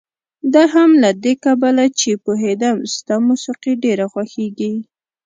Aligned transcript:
دا 0.53 0.63
هم 0.73 0.89
له 1.03 1.09
دې 1.23 1.33
کبله 1.45 1.85
چې 1.99 2.09
پوهېدم 2.25 2.77
ستا 2.95 3.15
موسيقي 3.27 3.73
ډېره 3.83 4.05
خوښېږي. 4.13 4.73